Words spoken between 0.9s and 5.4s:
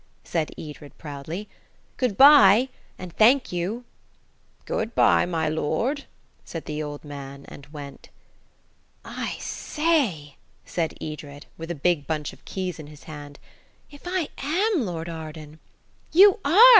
proudly. "Goodbye, and thank you." "Goodbye,